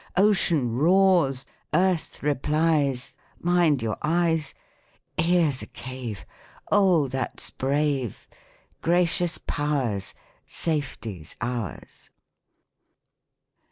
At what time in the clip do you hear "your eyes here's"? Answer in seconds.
3.83-5.61